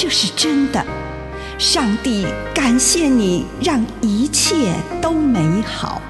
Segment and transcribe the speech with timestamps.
[0.00, 0.80] 这是真的。
[1.58, 6.00] 上帝感谢你，让一切都美好。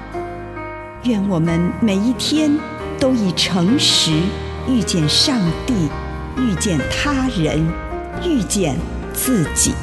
[1.05, 2.55] 愿我们每一天
[2.99, 4.11] 都以诚实
[4.67, 5.89] 遇见上帝，
[6.37, 7.67] 遇见他人，
[8.23, 8.77] 遇见
[9.11, 9.73] 自己。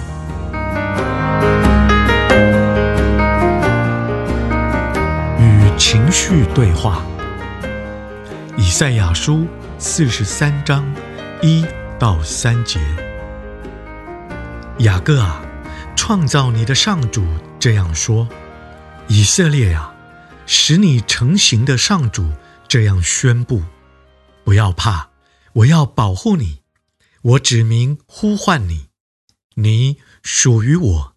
[5.40, 7.02] 与情绪对话，
[8.56, 9.48] 以赛亚书
[9.80, 10.84] 四十三章
[11.42, 11.66] 一
[11.98, 12.78] 到三节。
[14.80, 15.42] 雅各啊，
[15.96, 17.26] 创造你的上主
[17.58, 18.28] 这样说：
[19.08, 19.94] 以色列啊，
[20.46, 22.30] 使你成形的上主
[22.68, 23.62] 这样宣布：
[24.44, 25.08] 不要怕，
[25.54, 26.60] 我要保护你，
[27.22, 28.88] 我指名呼唤你，
[29.54, 31.16] 你属于我。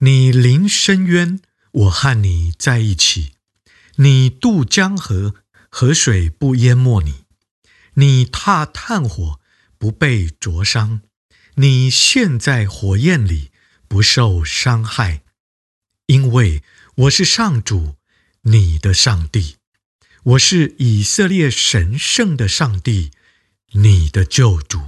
[0.00, 1.40] 你临深渊，
[1.72, 3.32] 我和你在一起。
[3.96, 5.36] 你渡江河，
[5.70, 7.24] 河水不淹没你；
[7.94, 9.40] 你踏炭火，
[9.78, 11.00] 不被灼伤；
[11.58, 13.50] 你陷在火焰里，
[13.88, 15.22] 不受伤害。
[16.04, 16.62] 因为
[16.96, 17.96] 我是上主，
[18.42, 19.56] 你的上帝；
[20.22, 23.10] 我是以色列神圣的上帝，
[23.72, 24.82] 你的救主。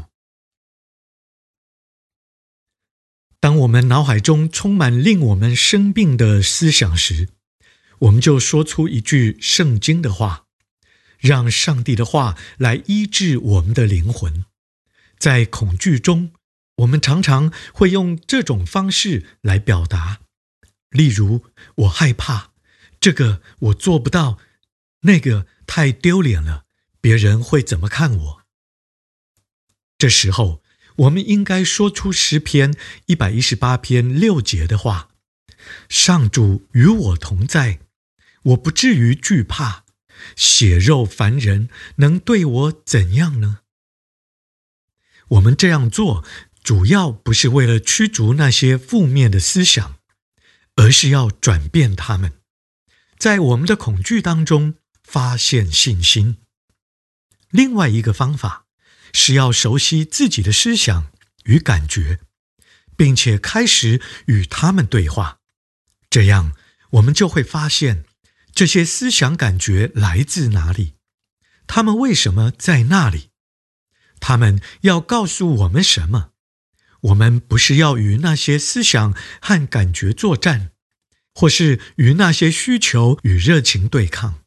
[3.41, 7.31] 当我们脑海中充满令我们生病的思想时，
[8.00, 10.44] 我们就说出一句圣经的话，
[11.19, 14.44] 让上帝的话来医治我们的灵魂。
[15.19, 16.32] 在恐惧中，
[16.78, 20.21] 我们常常会用这种方式来表达，
[20.91, 21.44] 例如
[21.77, 22.53] ：“我害怕，
[23.00, 24.39] 这个我做不到，
[25.00, 26.65] 那个太丢脸了，
[27.00, 28.43] 别人会怎么看我？”
[29.99, 30.62] 这时候，
[30.97, 35.10] 我们应该说出诗篇一百一十八篇六节的话
[35.89, 37.81] ：“上主与我同在。”
[38.43, 39.84] 我不至于惧怕，
[40.37, 43.59] 血肉凡人能对我怎样呢？
[45.31, 46.25] 我们这样做，
[46.68, 50.00] 主要不是为了驱逐那些负面的思想，
[50.76, 52.42] 而是要转变他们，
[53.16, 56.36] 在我们的恐惧当中发现信心。
[57.48, 58.66] 另外一个方法
[59.14, 61.10] 是要熟悉自己的思想
[61.44, 62.20] 与感觉，
[62.94, 65.38] 并且开始与他们对话，
[66.10, 66.52] 这样
[66.90, 68.04] 我们就会发现。
[68.52, 70.92] 这些思想感觉来自哪里？
[71.66, 73.30] 他们为什么在那里？
[74.20, 76.32] 他们要告诉我们什么？
[77.00, 80.72] 我们不是要与那些思想和感觉作战，
[81.34, 84.42] 或是与那些需求与热情对抗，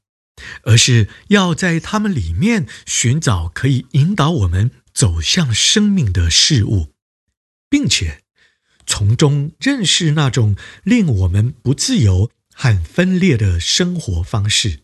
[0.63, 6.93] 而是要在他们里面寻找可以引导我们走向生命的事物，
[7.69, 8.23] 并且
[8.85, 12.31] 从中认识那种令我们不自由。
[12.53, 14.81] 和分裂的生活方式，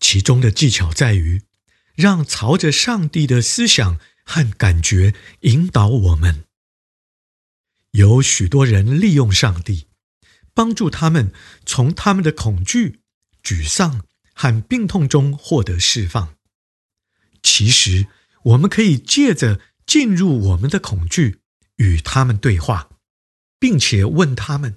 [0.00, 1.42] 其中的技巧在于
[1.94, 6.44] 让朝着上帝的思想和感觉引导我们。
[7.92, 9.86] 有许多人利用上帝，
[10.52, 11.32] 帮助他们
[11.64, 13.00] 从他们的恐惧、
[13.42, 14.04] 沮丧
[14.34, 16.34] 和病痛中获得释放。
[17.42, 18.08] 其实，
[18.42, 21.40] 我们可以借着进入我们的恐惧，
[21.76, 22.90] 与他们对话，
[23.58, 24.76] 并且问他们。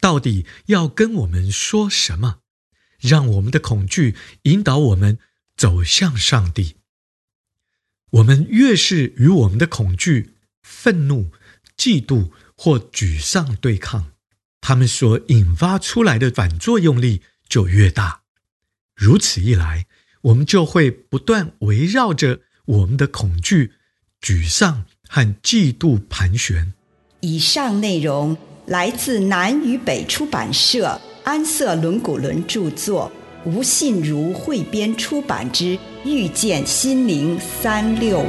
[0.00, 2.40] 到底要跟我们说什么？
[2.98, 5.18] 让我们的恐惧引导我们
[5.56, 6.77] 走向上帝。
[8.10, 11.30] 我们越是与我们的恐惧、愤怒、
[11.76, 14.12] 嫉妒或沮丧对抗，
[14.60, 18.22] 他们所引发出来的反作用力就越大。
[18.94, 19.86] 如此一来，
[20.22, 23.72] 我们就会不断围绕着我们的恐惧、
[24.20, 26.72] 沮丧和嫉妒盘旋。
[27.20, 28.36] 以上内容。
[28.68, 33.10] 来自南与北出版社安瑟伦古伦著作，
[33.48, 35.64] 吴信如汇编出版之
[36.04, 38.22] 《遇见心灵三六五》。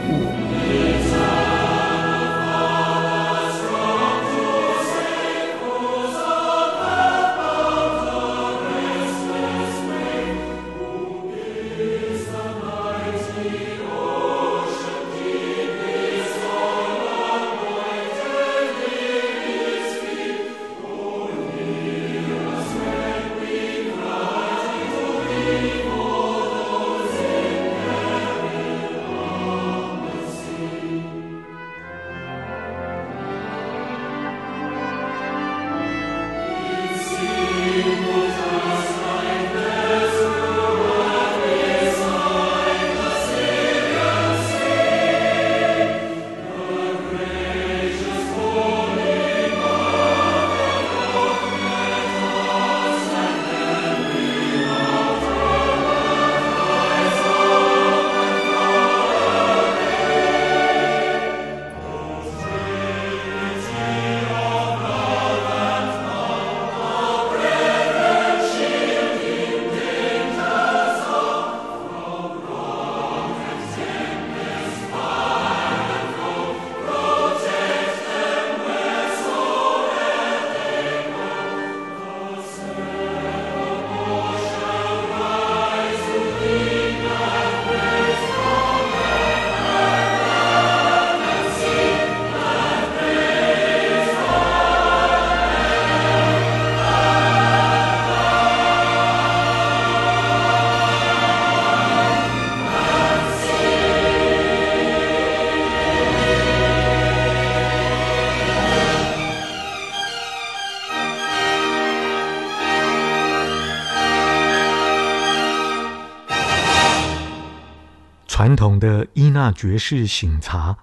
[118.50, 120.76] 传统的伊纳爵士醒茶。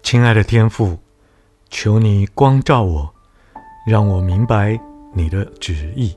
[0.00, 0.96] 亲爱的天父，
[1.70, 3.12] 求你光照我，
[3.84, 4.78] 让我明白
[5.12, 6.16] 你的旨意。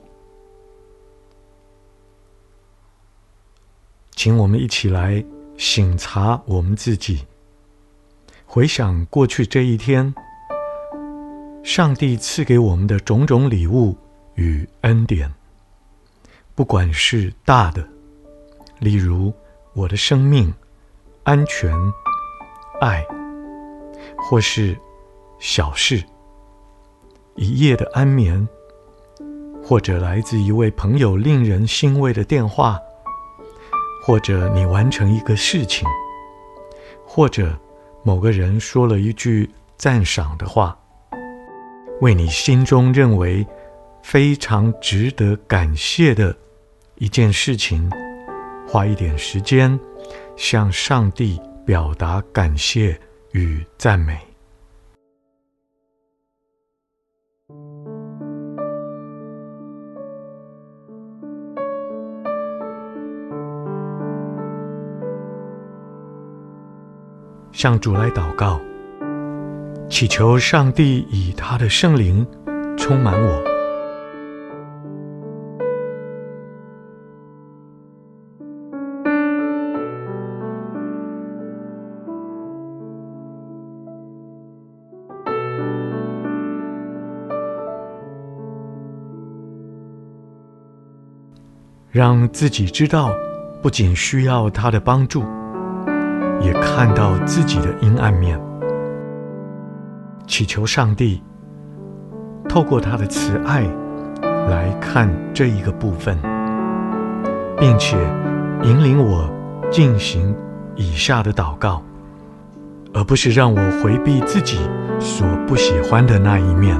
[4.12, 5.24] 请我们一起来
[5.58, 7.26] 醒察我们自己，
[8.46, 10.14] 回想过去这一天，
[11.64, 13.96] 上帝赐给我们的种种礼物
[14.36, 15.28] 与恩典，
[16.54, 17.84] 不管是大的，
[18.82, 19.32] 例如
[19.72, 20.52] 我的生命、
[21.22, 21.72] 安全、
[22.80, 23.06] 爱。
[24.24, 24.76] 或是
[25.38, 26.02] 小事，
[27.34, 28.46] 一夜的安眠，
[29.62, 32.78] 或者来自一位朋友令人欣慰的电话，
[34.04, 35.86] 或者你完成一个事情，
[37.04, 37.58] 或者
[38.04, 40.78] 某个人说了一句赞赏的话，
[42.00, 43.44] 为你心中认为
[44.02, 46.34] 非常值得感谢的
[46.96, 47.90] 一件事情，
[48.72, 49.78] 花一点时间
[50.34, 52.98] 向上帝表达感谢。
[53.32, 54.18] 与赞美，
[67.52, 68.60] 向主来祷告，
[69.88, 72.26] 祈求上帝以他的圣灵
[72.76, 73.51] 充满我。
[91.92, 93.12] 让自己知道，
[93.60, 95.22] 不仅需要他的帮助，
[96.40, 98.40] 也看到自己的阴暗面。
[100.26, 101.22] 祈求上帝
[102.48, 103.68] 透过他的慈爱
[104.48, 106.18] 来看这一个部分，
[107.58, 107.98] 并且
[108.62, 109.30] 引领我
[109.70, 110.34] 进行
[110.76, 111.82] 以下的祷告，
[112.94, 114.56] 而不是让我回避自己
[114.98, 116.74] 所不喜欢的那一面。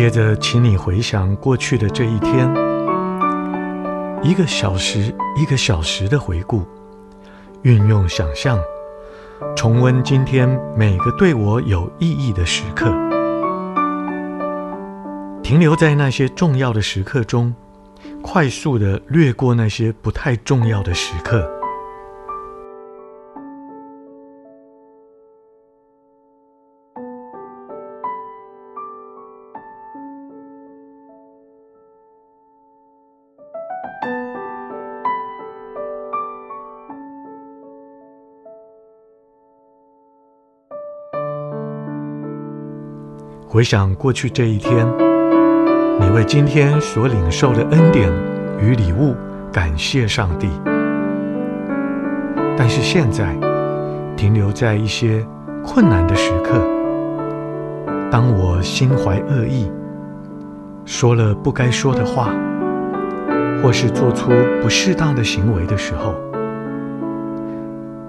[0.00, 2.50] 接着，请你回想过去的这一天，
[4.22, 6.64] 一个小时一个小时的回顾，
[7.64, 8.58] 运用想象，
[9.54, 12.90] 重温今天每个对我有意义的时刻，
[15.42, 17.54] 停留在那些重要的时刻中，
[18.22, 21.59] 快速的略过那些不太重要的时刻。
[43.52, 44.86] 回想过去这一天，
[45.98, 48.08] 你为今天所领受的恩典
[48.60, 49.12] 与礼物
[49.50, 50.48] 感谢上帝。
[52.56, 53.36] 但是现在，
[54.16, 55.26] 停留在一些
[55.64, 56.60] 困难的时刻，
[58.08, 59.68] 当我心怀恶意，
[60.84, 62.32] 说了不该说的话，
[63.60, 64.30] 或是做出
[64.62, 66.14] 不适当的行为的时候，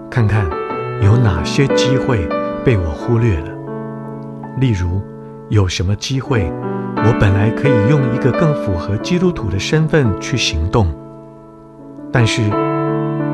[0.07, 0.45] 看看
[1.01, 2.29] 有哪些机会
[2.63, 3.47] 被我忽略了，
[4.59, 5.01] 例如，
[5.51, 6.49] 有什么机会，
[6.95, 10.87] 我本来可以用一个更符合基督徒的身份去行动，
[12.09, 12.41] 但是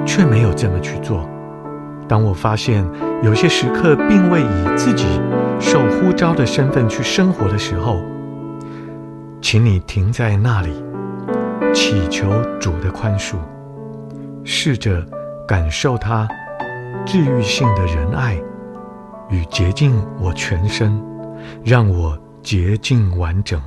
[0.04, 1.30] 却没有这么去做。
[2.08, 2.84] 当我发现
[3.22, 5.06] 有些时刻并未以自己
[5.60, 8.02] 受呼召的身份去生活的时候，
[9.40, 10.74] 请你停在那里，
[11.72, 12.28] 祈求
[12.60, 13.36] 主的宽恕，
[14.44, 15.06] 试着
[15.48, 16.28] 感受他
[17.06, 18.42] 治愈性的仁爱
[19.30, 21.00] 与洁净我全身。
[21.64, 23.62] 让我洁净完整。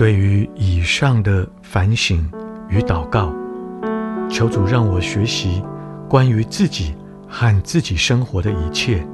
[0.00, 2.26] 对于以上的反省
[2.70, 3.30] 与祷告，
[4.30, 5.62] 求主让我学习
[6.08, 6.94] 关于自己
[7.28, 9.06] 和自己生活的一切，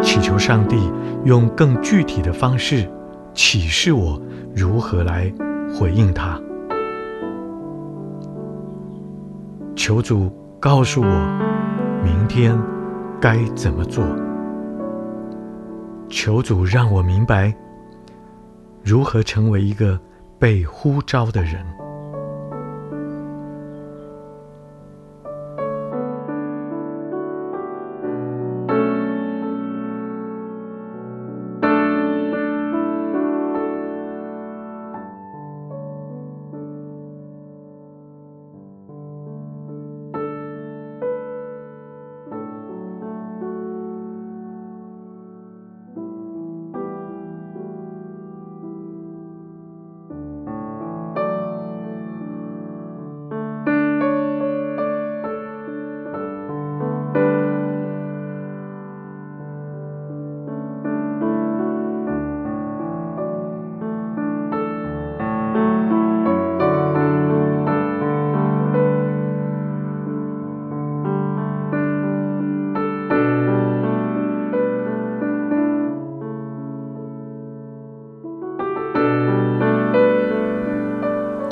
[0.00, 0.88] 祈求上帝
[1.24, 2.88] 用更具体的方式
[3.34, 4.22] 启示我
[4.54, 5.28] 如何来
[5.76, 6.40] 回应他。
[9.74, 10.30] 求主
[10.60, 12.56] 告诉我明天
[13.20, 14.04] 该怎么做。
[16.08, 17.52] 求主让我明白
[18.84, 19.98] 如何成为一个
[20.38, 21.64] 被呼召的人。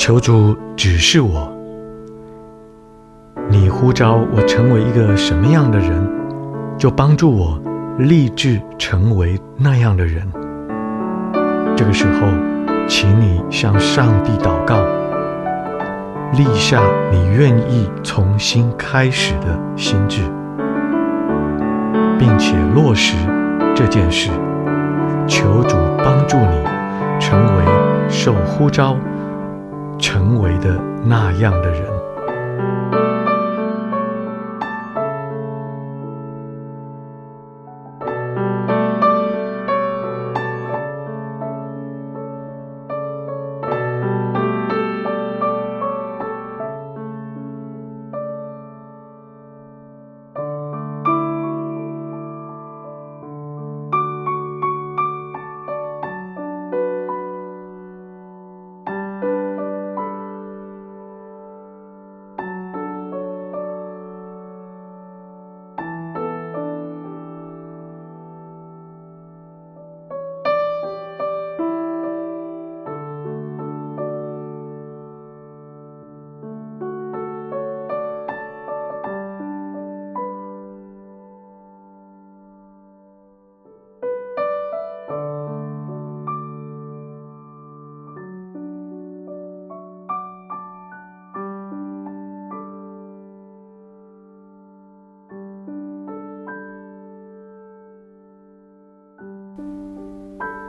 [0.05, 1.49] 求主指示我，
[3.49, 6.05] 你呼召我成为一个什么样的人，
[6.77, 7.57] 就帮助我
[8.01, 10.29] 立志成为那样的人。
[11.77, 12.27] 这个时候，
[12.89, 14.75] 请你向上帝祷告，
[16.33, 16.83] 立下
[17.13, 20.23] 你愿意重新开始的心志，
[22.19, 23.17] 并且落实
[23.73, 24.33] 这件事。
[25.29, 26.65] 求主帮助你
[27.21, 27.65] 成为
[28.09, 28.97] 受呼召。
[30.03, 31.92] 成为的那样的人。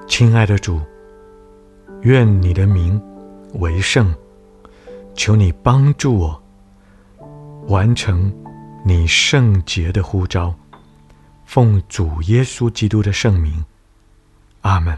[0.08, 0.80] 亲爱的主，
[2.02, 3.02] 愿你的名
[3.54, 4.14] 为圣，
[5.16, 6.44] 求你帮助我
[7.68, 8.32] 完成
[8.86, 10.54] 你圣洁的呼召，
[11.46, 13.64] 奉主耶稣基督的圣名，
[14.62, 14.98] 阿门。